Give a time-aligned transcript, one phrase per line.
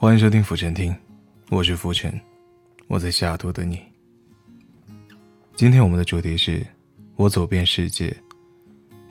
[0.00, 0.94] 欢迎收听浮沉听，
[1.50, 2.08] 我是浮沉，
[2.86, 3.82] 我在西雅图等你。
[5.56, 6.64] 今天我们的主题是：
[7.16, 8.16] 我走遍世界，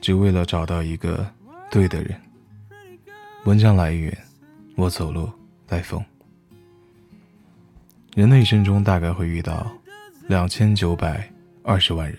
[0.00, 1.30] 只为了找到一个
[1.70, 2.18] 对的人。
[3.44, 4.16] 文章来源：
[4.76, 5.30] 我走路
[5.66, 6.02] 带风。
[8.14, 9.70] 人的一生中大概会遇到
[10.26, 11.30] 两千九百
[11.62, 12.18] 二十万人，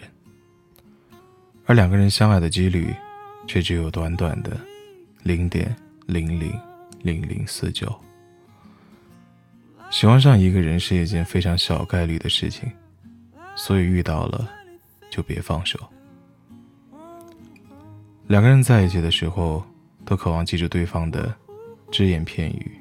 [1.66, 2.94] 而两个人相爱的几率
[3.48, 4.56] 却只有短短的
[5.24, 6.54] 零点零零
[7.02, 7.92] 零零四九。
[9.90, 12.72] 喜欢上一个人是一件非常小概率的事情，
[13.56, 14.48] 所以遇到了
[15.10, 15.80] 就别放手。
[18.28, 19.64] 两个人在一起的时候，
[20.06, 21.34] 都渴望记住对方的
[21.90, 22.80] 只言片语，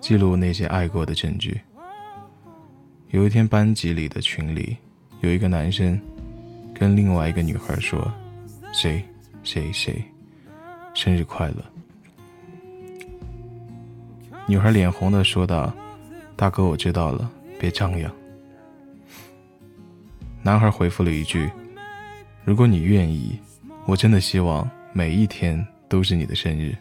[0.00, 1.60] 记录那些爱过的证据。
[3.10, 4.76] 有一天，班级里的群里，
[5.20, 5.98] 有一个男生
[6.74, 8.12] 跟另外一个女孩说
[8.74, 9.02] ：“谁
[9.44, 10.04] 谁谁，
[10.92, 11.64] 生日快乐。”
[14.46, 15.72] 女孩脸红的说道。
[16.40, 18.10] 大哥，我知道了，别张扬。
[20.42, 21.50] 男孩回复了一句
[22.46, 23.38] ：“如果你愿意，
[23.84, 26.74] 我真的希望每一天都是你的生日。”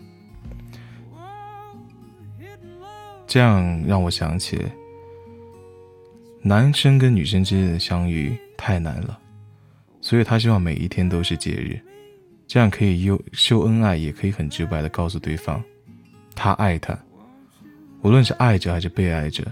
[3.27, 4.65] 这样让我想起，
[6.41, 9.19] 男生跟女生之间的相遇太难了，
[9.99, 11.77] 所以他希望每一天都是节日，
[12.47, 15.61] 这样可以又秀恩爱，也可以很直白的告诉对方，
[16.33, 16.97] 他爱他。
[18.01, 19.43] 无论是爱着还是被爱着，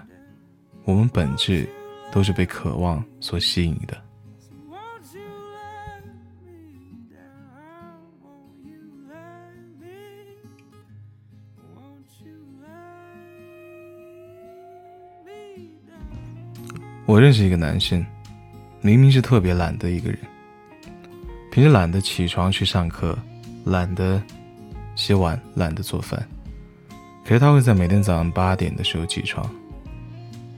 [0.86, 1.68] 我们本质
[2.12, 3.98] 都是被渴望所吸引的。
[17.06, 18.06] 我认识一个男生，
[18.82, 20.20] 明明是特别懒的一个人，
[21.52, 23.18] 平时懒得起床去上课，
[23.64, 24.22] 懒得
[24.96, 26.28] 洗碗，懒得做饭。
[27.28, 29.46] 可是他会在每天早上八点的时候起床，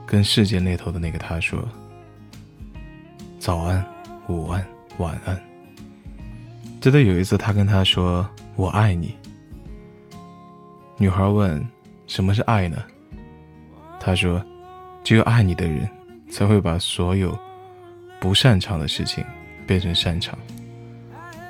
[0.06, 1.68] 跟世界那头的那个他说
[3.42, 3.84] ：“早安，
[4.28, 4.64] 午安，
[5.00, 5.36] 晚安。”
[6.80, 9.16] 记得有一次他跟他说：“我爱你。”
[10.96, 11.68] 女孩问
[12.06, 12.78] ：“什么是爱呢？”
[14.00, 14.40] 他说
[15.04, 15.90] ：“只有爱你的人，
[16.30, 17.36] 才会把所有
[18.20, 19.26] 不擅长的事情
[19.66, 20.38] 变成擅长，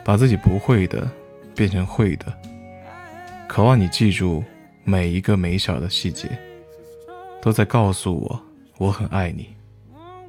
[0.06, 1.12] 把自己不会的
[1.54, 2.34] 变成会的，
[3.50, 4.42] 渴望你记住。”
[4.90, 6.28] 每一个微小的细节，
[7.44, 8.44] 都在告诉我
[8.80, 9.48] 我很爱你，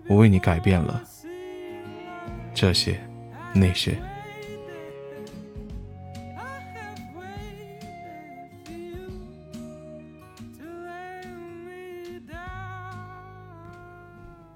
[0.07, 1.03] 我为你改变了
[2.53, 3.01] 这些
[3.55, 3.97] 那些。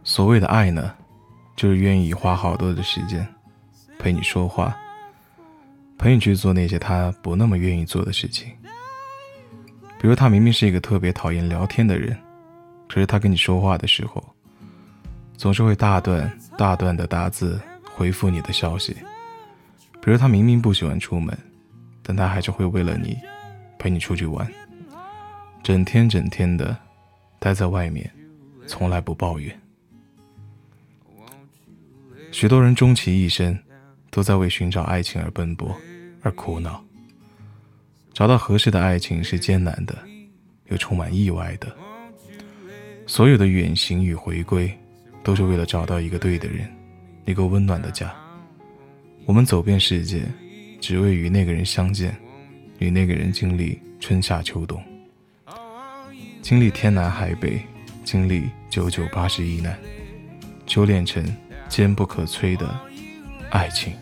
[0.02, 0.94] 所谓的爱呢，
[1.56, 3.26] 就是愿意花好多的时间
[3.98, 4.76] 陪你说话，
[5.96, 8.52] 陪你去做那些他不那么愿意做的事情。
[9.98, 12.16] 比如他明明是一个特别讨厌聊天的人，
[12.88, 14.22] 可是他跟你说话的时候，
[15.36, 18.96] 总是会大段大段的打字回复你的消息。
[20.02, 21.36] 比如他明明不喜欢出门，
[22.02, 23.18] 但他还是会为了你
[23.78, 24.46] 陪你出去玩，
[25.62, 26.76] 整天整天的
[27.38, 28.10] 待在外面，
[28.66, 29.58] 从来不抱怨。
[32.30, 33.58] 许多人终其一生，
[34.10, 35.74] 都在为寻找爱情而奔波，
[36.22, 36.84] 而苦恼。
[38.14, 39.98] 找到合适的爱情是艰难的，
[40.68, 41.66] 又充满意外的。
[43.06, 44.72] 所有的远行与回归，
[45.24, 46.72] 都是为了找到一个对的人，
[47.24, 48.14] 一个温暖的家。
[49.26, 50.22] 我们走遍世界，
[50.80, 52.16] 只为与那个人相见，
[52.78, 54.80] 与那个人经历春夏秋冬，
[56.40, 57.60] 经历天南海北，
[58.04, 59.76] 经历九九八十一难，
[60.66, 61.24] 修炼成
[61.68, 62.78] 坚不可摧的
[63.50, 63.92] 爱情。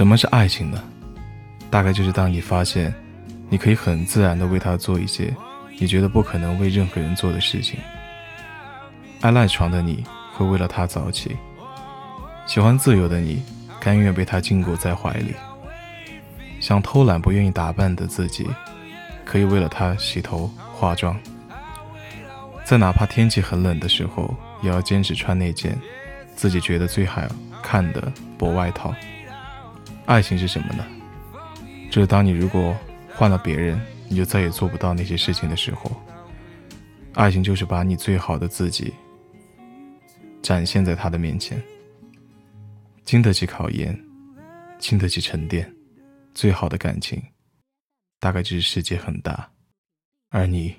[0.00, 0.82] 什么是爱情呢？
[1.70, 2.90] 大概就是当你发现，
[3.50, 5.30] 你可以很自然的为他做一些
[5.78, 7.78] 你觉得不可能为任何人做的事情。
[9.20, 10.02] 爱赖床的你
[10.32, 11.36] 会为了他早起，
[12.46, 13.42] 喜欢自由的你
[13.78, 15.34] 甘愿被他禁锢在怀里，
[16.60, 18.48] 想偷懒不愿意打扮的自己，
[19.26, 21.14] 可以为了他洗头化妆，
[22.64, 25.78] 在哪怕天气很冷的时候，也要坚持穿那件
[26.34, 27.20] 自己觉得最好
[27.62, 28.94] 看的薄外套。
[30.10, 30.84] 爱情是什么呢？
[31.88, 32.76] 就是当你如果
[33.14, 35.88] 换了别人，你就再也做不到那些事情的时候。
[37.14, 38.92] 爱情就是把你最好的自己
[40.42, 41.62] 展现在他的面前，
[43.04, 43.96] 经得起考验，
[44.80, 45.72] 经得起沉淀。
[46.34, 47.22] 最好的感情，
[48.18, 49.48] 大概就是世界很大，
[50.30, 50.74] 而你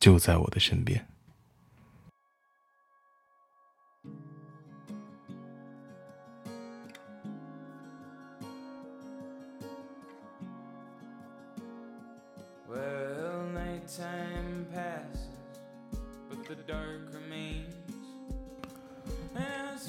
[0.00, 1.07] 就在我的身边。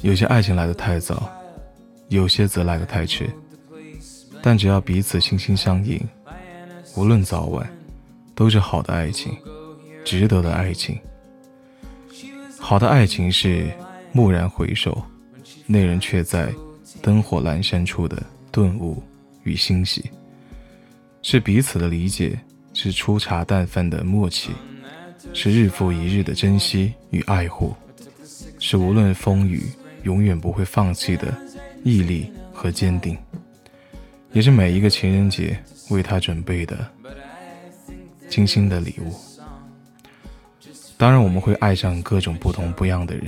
[0.01, 1.29] 有些爱情来得太早，
[2.07, 3.29] 有些则来得太迟。
[4.41, 5.99] 但只要彼此心心相印，
[6.95, 7.69] 无论早晚，
[8.33, 9.37] 都是好的爱情，
[10.05, 10.97] 值得的爱情。
[12.57, 13.69] 好的爱情是
[14.13, 15.03] 蓦然回首，
[15.65, 16.53] 那人却在
[17.01, 19.03] 灯火阑珊处的顿悟
[19.43, 20.09] 与欣喜，
[21.21, 22.39] 是彼此的理解，
[22.81, 24.51] 是粗茶淡饭的默契，
[25.33, 27.75] 是日复一日的珍惜与爱护，
[28.57, 29.69] 是无论风雨。
[30.03, 31.37] 永远不会放弃的
[31.83, 33.17] 毅力和坚定，
[34.31, 36.89] 也是每一个情人节为他准备的
[38.29, 39.13] 精心的礼物。
[40.95, 43.25] 当然，我们会爱上各种不同不一样的人，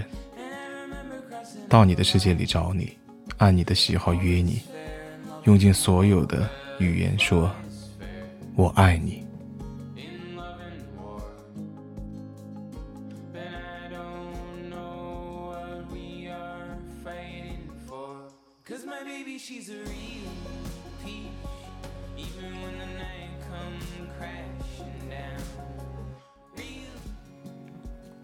[1.67, 2.97] 到你的世界里找你，
[3.35, 4.61] 按你的喜好约你，
[5.43, 6.49] 用尽所有的
[6.79, 7.53] 语言说
[8.55, 9.20] “我爱你”。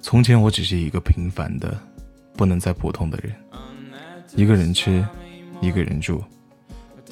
[0.07, 1.77] 从前我只是一个平凡的、
[2.37, 3.35] 不能再普通的人，
[4.37, 5.05] 一个人吃，
[5.59, 6.23] 一个人住，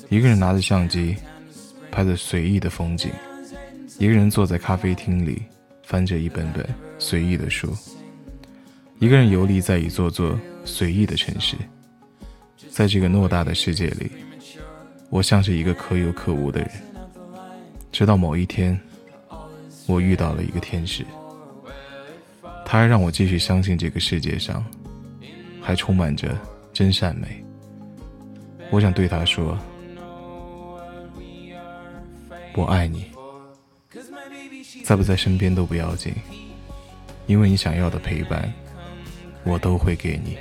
[0.07, 1.13] 一个人拿着相机
[1.91, 3.11] 拍着随意的风景，
[3.99, 5.43] 一个人坐在咖啡厅里
[5.83, 6.65] 翻着一本本
[6.97, 7.75] 随意的书，
[8.99, 11.57] 一个人游历在一座座随意的城市。
[12.69, 14.09] 在这个偌大的世界里，
[15.09, 16.71] 我像是一个可有可无的人。
[17.91, 18.79] 直到某一天，
[19.85, 21.05] 我遇到了一个天使。
[22.65, 24.65] 他还让我继续相信这个世界上
[25.61, 26.35] 还充满着
[26.73, 27.45] 真善美。
[28.71, 29.57] 我想对他说
[32.57, 33.05] ：“我爱你，
[34.83, 36.13] 在不在身边都不要紧，
[37.27, 38.51] 因为你想要的陪伴，
[39.43, 40.37] 我都会给你。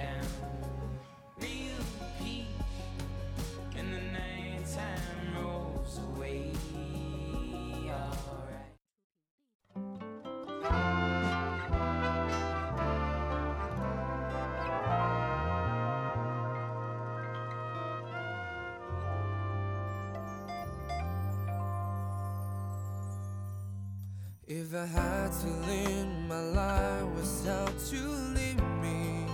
[24.46, 28.06] ”If I had to live my life without you
[28.36, 29.24] leave me,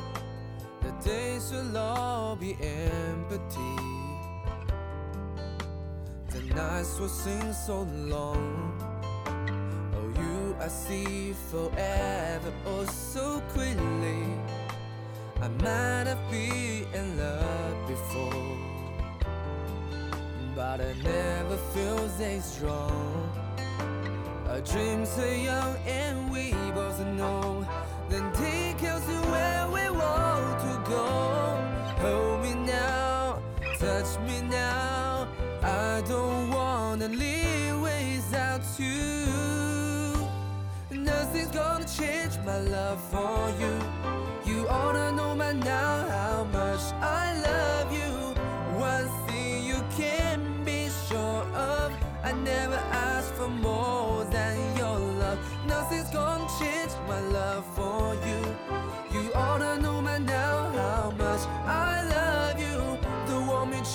[0.82, 3.76] the days will all be empty.
[6.28, 8.78] The nights will seem so long.
[9.96, 14.22] Oh, you I see forever, oh so quickly.
[15.42, 18.58] I might have been in love before,
[20.54, 23.50] but I never feel this strong.
[24.60, 27.66] Our dreams are young and we both know
[28.10, 31.06] Then take us to where we want to go.
[32.02, 33.40] Hold me now,
[33.78, 35.28] touch me now.
[35.62, 40.28] I don't wanna live without you.
[40.90, 43.75] Nothing's gonna change my love for you.
[44.44, 48.12] You ought to know by now how much I love you.
[48.78, 51.92] One thing you can be sure of
[52.23, 52.76] I never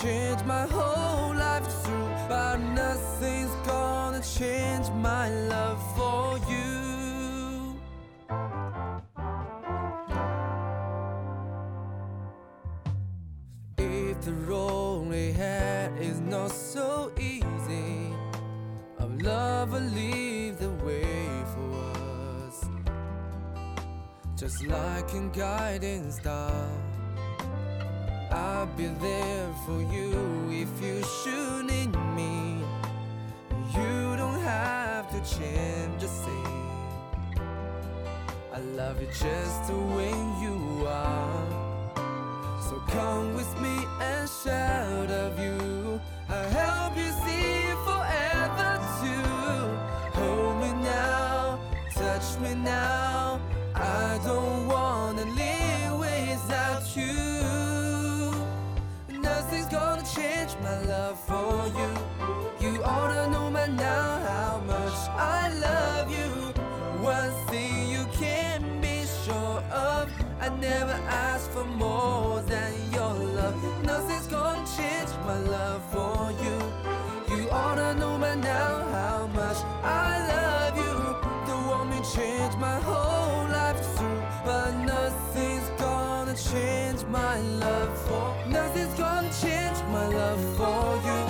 [0.06, 6.74] change my whole life through But nothing's gonna change my love for you.
[13.78, 18.14] If the road we had is not so easy
[19.00, 21.70] I'll love will leave the way for
[22.46, 22.58] us.
[24.36, 26.95] Just like a guiding star
[28.36, 30.12] I'll be there for you
[30.50, 32.62] if you should need me
[33.74, 36.70] You don't have to change a thing
[38.52, 40.14] I love you just the way
[40.44, 41.46] you are
[42.60, 50.20] So come with me and shout of you I help you see forever too.
[50.20, 51.58] Hold me now.
[51.98, 53.15] I
[61.68, 61.90] you.
[62.60, 66.30] You ought to know by now how much I love you.
[67.02, 73.56] One thing you can be sure of I never asked for more than your love.
[73.84, 77.36] Nothing's gonna change my love for you.
[77.36, 80.94] You ought to know by now how much I love you.
[81.46, 88.34] The one me change my whole life through, but nothing's gonna change my love for.
[88.48, 91.25] Nothing's gonna change my love for you.